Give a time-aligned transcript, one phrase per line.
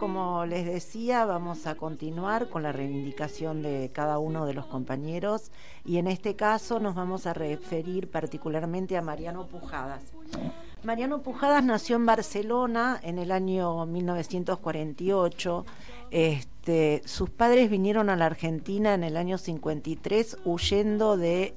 [0.00, 5.50] Como les decía, vamos a continuar con la reivindicación de cada uno de los compañeros
[5.84, 10.04] y en este caso nos vamos a referir particularmente a Mariano Pujadas.
[10.84, 15.66] Mariano Pujadas nació en Barcelona en el año 1948.
[16.12, 21.56] Este, sus padres vinieron a la Argentina en el año 53 huyendo de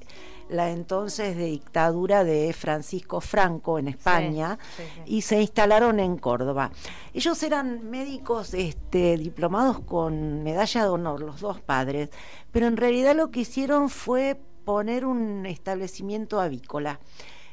[0.52, 4.58] la entonces de dictadura de Francisco Franco en España
[5.06, 6.70] y se instalaron en Córdoba.
[7.14, 12.10] Ellos eran médicos este, diplomados con medalla de honor, los dos padres,
[12.50, 17.00] pero en realidad lo que hicieron fue poner un establecimiento avícola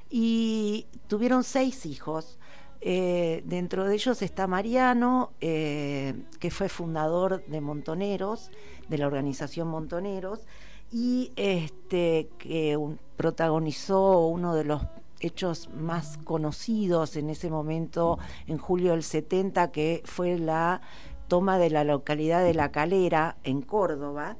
[0.09, 2.37] y tuvieron seis hijos.
[2.81, 8.51] Eh, dentro de ellos está Mariano, eh, que fue fundador de Montoneros,
[8.87, 10.45] de la organización Montoneros,
[10.91, 12.77] y este, que
[13.15, 14.81] protagonizó uno de los
[15.19, 18.17] hechos más conocidos en ese momento,
[18.47, 20.81] en julio del 70, que fue la
[21.27, 24.37] toma de la localidad de La Calera, en Córdoba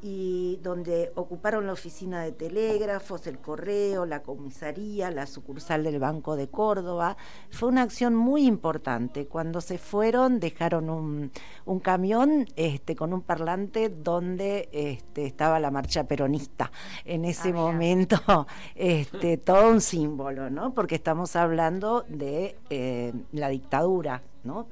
[0.00, 6.36] y donde ocuparon la oficina de telégrafos, el correo, la comisaría, la sucursal del Banco
[6.36, 7.16] de Córdoba.
[7.50, 9.26] Fue una acción muy importante.
[9.26, 11.32] Cuando se fueron dejaron un,
[11.64, 16.70] un camión este, con un parlante donde este, estaba la marcha peronista.
[17.04, 20.74] En ese ah, momento, este, todo un símbolo, ¿no?
[20.74, 24.68] Porque estamos hablando de eh, la dictadura, ¿no?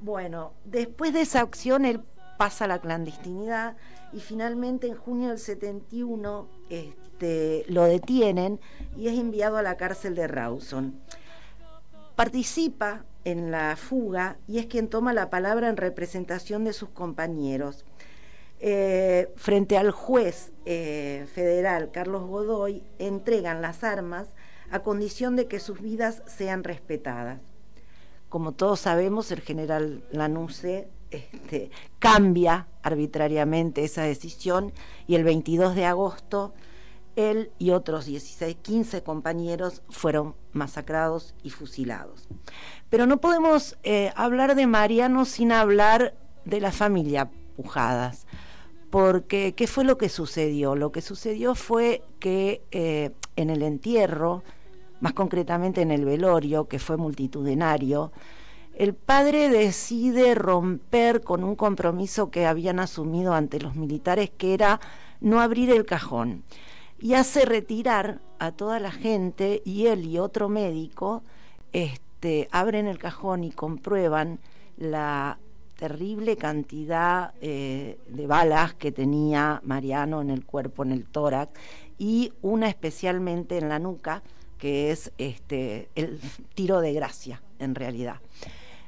[0.00, 2.00] Bueno, después de esa acción él
[2.38, 3.76] pasa a la clandestinidad
[4.12, 8.60] y finalmente en junio del 71 este, lo detienen
[8.96, 11.00] y es enviado a la cárcel de Rawson.
[12.14, 17.84] Participa en la fuga y es quien toma la palabra en representación de sus compañeros.
[18.60, 24.28] Eh, frente al juez eh, federal Carlos Godoy, entregan las armas
[24.70, 27.40] a condición de que sus vidas sean respetadas.
[28.28, 34.72] Como todos sabemos, el general Lanusse este, cambia arbitrariamente esa decisión
[35.06, 36.54] y el 22 de agosto
[37.16, 42.28] él y otros 16, 15 compañeros fueron masacrados y fusilados.
[42.88, 46.14] Pero no podemos eh, hablar de Mariano sin hablar
[46.44, 48.26] de la familia Pujadas,
[48.90, 50.74] porque ¿qué fue lo que sucedió?
[50.74, 54.42] Lo que sucedió fue que eh, en el entierro,
[55.00, 58.12] más concretamente en el velorio, que fue multitudinario,
[58.74, 64.80] el padre decide romper con un compromiso que habían asumido ante los militares, que era
[65.20, 66.42] no abrir el cajón,
[66.98, 71.22] y hace retirar a toda la gente y él y otro médico
[71.72, 74.38] este, abren el cajón y comprueban
[74.76, 75.38] la
[75.76, 81.52] terrible cantidad eh, de balas que tenía Mariano en el cuerpo, en el tórax,
[81.98, 84.22] y una especialmente en la nuca,
[84.58, 86.20] que es este, el
[86.54, 88.20] tiro de gracia, en realidad.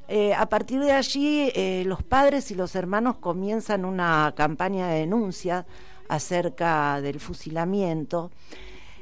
[0.06, 5.00] Eh, a partir de allí, eh, los padres y los hermanos comienzan una campaña de
[5.00, 5.64] denuncia
[6.08, 8.30] acerca del fusilamiento.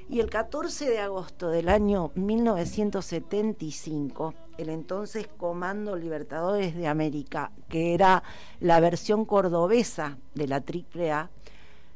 [0.08, 7.94] Y el 14 de agosto del año 1975, el entonces Comando Libertadores de América, que
[7.94, 8.22] era
[8.60, 11.30] la versión cordobesa de la AAA,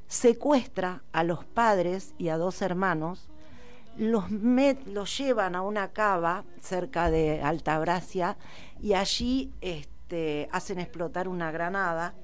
[0.08, 3.28] secuestra a los padres y a dos hermanos
[3.98, 8.36] los, los llevan a una cava cerca de Altabracia
[8.80, 12.14] y allí este, hacen explotar una granada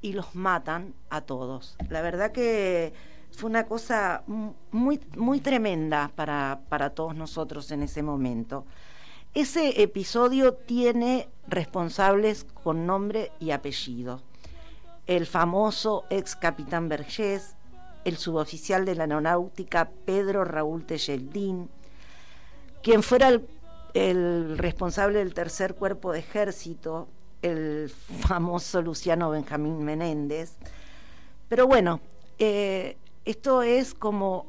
[0.00, 1.76] y los matan a todos.
[1.88, 2.92] La verdad que
[3.32, 8.64] fue una cosa muy, muy tremenda para, para todos nosotros en ese momento.
[9.34, 14.22] Ese episodio tiene responsables con nombre y apellido.
[15.06, 17.56] El famoso ex capitán Vergés,
[18.08, 21.68] el suboficial de la aeronáutica Pedro Raúl Tejeldín,
[22.82, 23.40] quien fuera
[23.94, 27.08] el, responsable del tercer cuerpo de ejército,
[27.42, 27.92] el
[28.26, 30.56] famoso Luciano Benjamín Menéndez.
[31.48, 32.00] Pero bueno,
[32.38, 34.46] eh, esto es como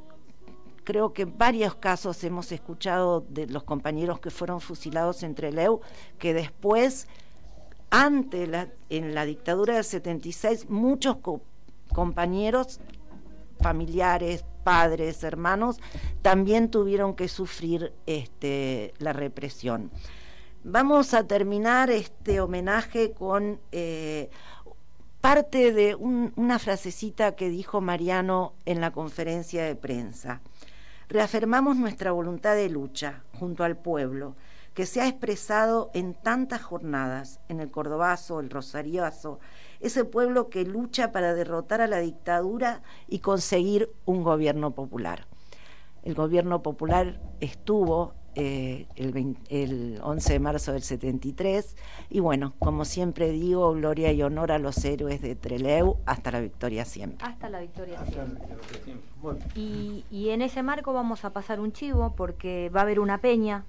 [0.83, 5.81] creo que en varios casos hemos escuchado de los compañeros que fueron fusilados entre Leu,
[6.17, 7.07] que después,
[7.91, 11.17] ante la, en la dictadura del 76, muchos
[11.93, 12.79] compañeros
[13.61, 15.79] familiares, padres, hermanos,
[16.21, 19.91] también tuvieron que sufrir este, la represión.
[20.63, 24.29] Vamos a terminar este homenaje con eh,
[25.21, 30.41] parte de una frasecita que dijo Mariano en la conferencia de prensa.
[31.07, 34.35] Reafirmamos nuestra voluntad de lucha junto al pueblo,
[34.73, 39.39] que se ha expresado en tantas jornadas, en el Cordobazo, el Rosariazo,
[39.79, 45.27] ese pueblo que lucha para derrotar a la dictadura y conseguir un gobierno popular.
[46.03, 51.75] El gobierno popular estuvo eh, el, el 11 de marzo del 73.
[52.09, 56.39] Y bueno, como siempre digo, gloria y honor a los héroes de Treleu, hasta la
[56.39, 57.27] victoria siempre.
[57.27, 58.47] Hasta la victoria siempre.
[59.55, 63.19] Y, y, en ese marco vamos a pasar un chivo porque va a haber una
[63.19, 63.65] peña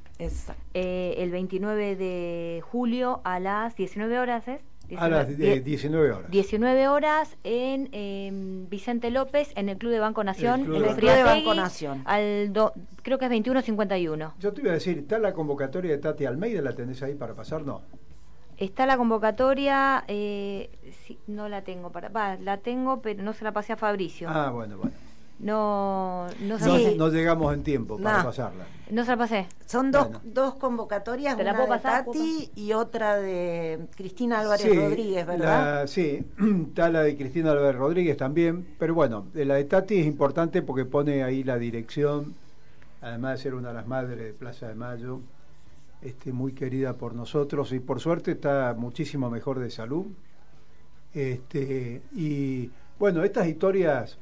[0.75, 4.61] eh, el 29 de julio a las 19 horas, ¿es?
[4.97, 6.31] A las 19 horas.
[6.31, 11.11] 19 horas en em, Vicente López, en el Club de Banco Nación, en el Club
[11.11, 12.03] de Banco Nación.
[12.07, 12.53] Al
[13.03, 14.33] creo que es 21.51.
[14.39, 16.61] Yo te iba a decir, ¿está la convocatoria de Tati Almeida?
[16.63, 17.63] ¿La tenés ahí para pasar?
[17.63, 17.83] No.
[18.57, 20.69] Está la convocatoria, eh,
[21.27, 24.29] no la tengo para, va, la tengo, pero no se la pasé a Fabricio.
[24.29, 24.93] Ah, bueno, bueno
[25.41, 26.59] no no,
[26.97, 28.67] no, llegamos en tiempo para pasarla.
[28.91, 29.47] No se la pasé.
[29.67, 35.87] Son dos, dos convocatorias, una de Tati y otra de Cristina Álvarez Rodríguez, ¿verdad?
[35.87, 36.25] sí,
[36.69, 40.85] está la de Cristina Álvarez Rodríguez también, pero bueno, la de Tati es importante porque
[40.85, 42.35] pone ahí la dirección,
[43.01, 45.21] además de ser una de las madres de Plaza de Mayo,
[46.03, 50.07] este, muy querida por nosotros y por suerte está muchísimo mejor de salud.
[51.15, 54.19] Este, y bueno, estas historias...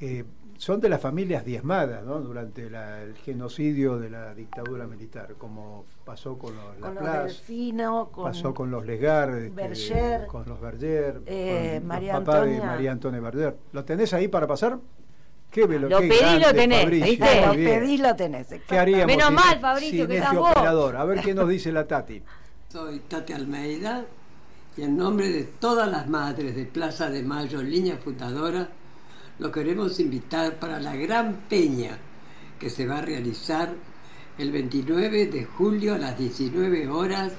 [0.00, 0.24] Eh,
[0.60, 2.20] son de las familias diezmadas ¿no?
[2.20, 8.70] durante el genocidio de la dictadura militar, como pasó con los con los pasó con
[8.70, 13.56] los Legar, este, con los Berger, eh, María los papás de María Antonia Berger.
[13.72, 14.78] ¿Lo tenés ahí para pasar?
[15.50, 17.46] Qué lo pedí lo tenés, ¿viste?
[17.46, 18.48] Lo pedí lo tenés.
[18.68, 20.96] ¿Qué haríamos Menos mal, Fabricio, que este operador?
[20.96, 22.22] A ver qué nos dice la Tati.
[22.68, 24.04] Soy Tati Almeida
[24.76, 28.68] y en nombre de todas las madres de Plaza de Mayo, línea fundadora,
[29.40, 31.98] lo queremos invitar para la gran peña
[32.58, 33.74] que se va a realizar
[34.36, 37.32] el 29 de julio a las 19 horas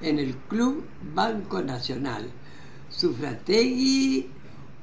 [0.00, 2.30] en el Club Banco Nacional,
[2.88, 4.30] Sufrategui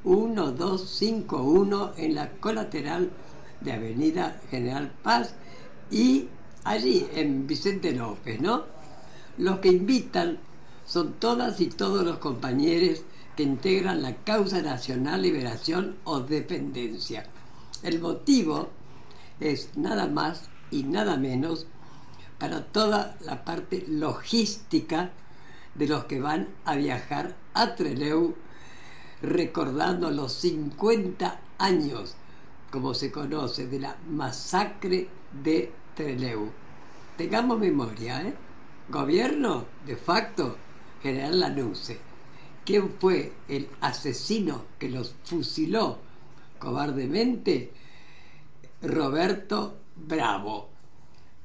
[0.03, 3.09] 1251 en la colateral
[3.61, 5.33] de Avenida General Paz
[5.89, 6.27] y
[6.63, 8.65] allí en Vicente López, ¿no?
[9.39, 10.37] Los que invitan
[10.85, 13.01] son todas y todos los compañeros
[13.39, 17.25] que integran la causa nacional liberación o dependencia.
[17.83, 18.67] El motivo
[19.39, 21.65] es nada más y nada menos
[22.37, 25.11] para toda la parte logística
[25.73, 28.35] de los que van a viajar a Treleu
[29.21, 32.15] recordando los 50 años,
[32.69, 35.07] como se conoce, de la masacre
[35.41, 36.51] de Treleu.
[37.15, 38.33] Tengamos memoria, ¿eh?
[38.89, 40.57] Gobierno, de facto,
[41.01, 42.08] General Lanusse
[42.69, 45.97] quién fue el asesino que los fusiló
[46.59, 47.71] cobardemente,
[48.83, 50.69] Roberto Bravo,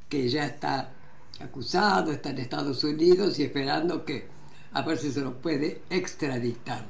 [0.07, 0.93] que ya está
[1.41, 4.29] acusado, está en Estados Unidos y esperando que
[4.75, 6.85] a ver si se lo puede extraditar.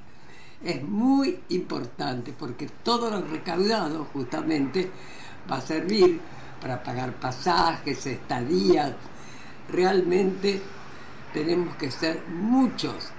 [0.64, 4.90] Es muy importante porque todo lo recaudado justamente
[5.48, 6.20] va a servir
[6.60, 8.94] para pagar pasajes, estadías.
[9.70, 10.60] Realmente
[11.32, 13.12] tenemos que ser muchos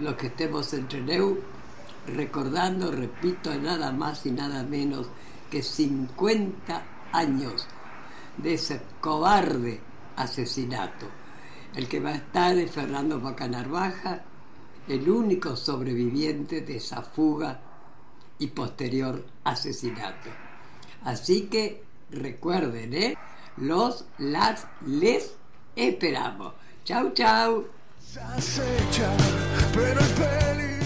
[0.00, 1.38] los que estemos entre Neu,
[2.06, 5.08] recordando, repito, nada más y nada menos
[5.50, 6.82] que 50
[7.12, 7.66] años
[8.36, 9.80] de ese cobarde
[10.16, 11.06] asesinato.
[11.74, 14.22] El que va a estar es Fernando Bacanarvaja,
[14.88, 17.60] el único sobreviviente de esa fuga
[18.38, 20.30] y posterior asesinato.
[21.04, 23.18] Así que recuerden, ¿eh?
[23.56, 25.34] Los, las, les
[25.74, 26.54] esperamos.
[26.84, 27.66] Chau, chau.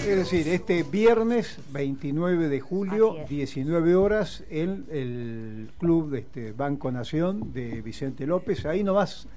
[0.07, 6.91] Es decir, este viernes 29 de julio, 19 horas, en el club de este Banco
[6.91, 9.27] Nación de Vicente López, ahí nomás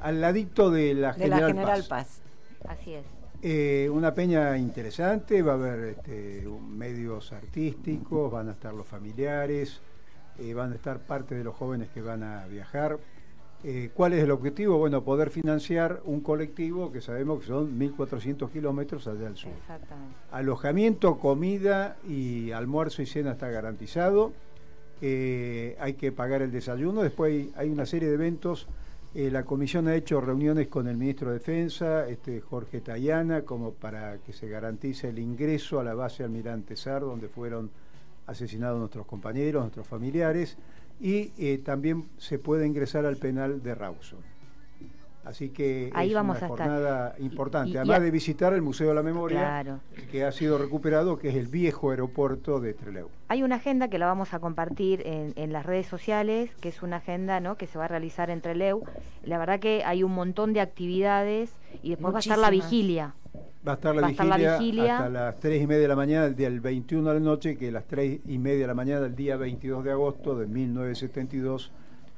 [0.00, 2.20] al ladito de la, General, Paz.
[2.66, 3.04] Así es.
[3.42, 9.80] Eh, una peña interesante, va a haber este, medios artísticos, van a estar los familiares,
[10.38, 12.98] eh, van a estar parte de los jóvenes que van a viajar.
[13.66, 14.76] Eh, ¿Cuál es el objetivo?
[14.76, 19.52] Bueno, poder financiar un colectivo que sabemos que son 1.400 kilómetros allá al sur.
[19.52, 20.14] Exactamente.
[20.32, 24.32] Alojamiento, comida y almuerzo y cena está garantizado.
[25.00, 27.00] Eh, hay que pagar el desayuno.
[27.00, 28.68] Después hay, una serie de eventos.
[29.14, 33.72] Eh, la comisión ha hecho reuniones con el ministro de Defensa, este, Jorge Tayana, como
[33.72, 37.70] para que se garantice el ingreso a la base Almirante Sar, donde fueron
[38.26, 40.58] asesinados nuestros compañeros, nuestros familiares
[41.00, 44.34] y eh, también se puede ingresar al penal de Rawson.
[45.24, 48.94] Así que Ahí es vamos una a jornada importante, además de visitar el Museo de
[48.94, 53.08] la Memoria, que ha sido recuperado, que es el viejo aeropuerto de Trelew.
[53.28, 56.96] Hay una agenda que la vamos a compartir en, las redes sociales, que es una
[56.96, 57.56] agenda ¿no?
[57.56, 58.82] que se va a realizar en Trelew.
[59.24, 63.14] La verdad que hay un montón de actividades y después va a estar la vigilia.
[63.66, 66.50] Va a estar la, vigilia, hasta las 3 y media de la mañana del día
[66.50, 69.84] 21 de la noche, que las 3 y media de la mañana del día 22
[69.84, 71.72] de agosto de 1972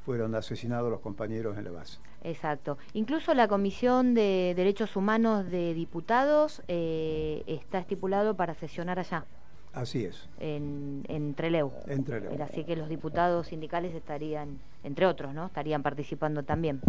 [0.04, 1.98] fueron asesinados los compañeros en la base.
[2.24, 2.78] Exacto.
[2.94, 9.24] Incluso la Comisión de Derechos Humanos de Diputados eh, está estipulado para sesionar allá.
[9.72, 10.28] Así es.
[10.40, 11.70] En, en Treleu.
[11.86, 12.42] En Treleu.
[12.42, 15.46] Así que los diputados sindicales estarían, entre otros, ¿no?
[15.46, 16.80] Estarían participando también.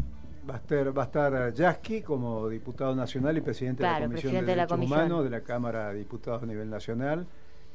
[0.49, 4.33] Va a estar, va a estar Yasky como diputado nacional y presidente de la Comisión
[4.33, 7.27] de, Derechos Humanos de la Cámara de Diputados a nivel nacional.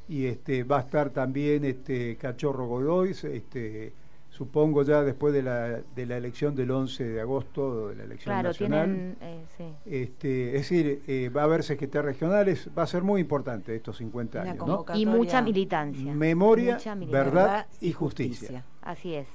[0.09, 3.93] Y este va a estar también este Cachorro Godoy, este
[4.33, 8.35] supongo ya después de la, de la elección del 11 de agosto, de la elección
[8.35, 8.87] claro, nacional.
[8.87, 9.64] Tienen, eh, sí.
[9.85, 13.99] este, es decir, eh, va a haber secretarios regionales, va a ser muy importante estos
[13.99, 14.67] 50 años.
[14.67, 14.85] ¿no?
[14.95, 16.14] Y mucha militancia.
[16.14, 16.79] Memoria,
[17.11, 18.64] verdad y justicia.
[18.81, 19.29] Así es.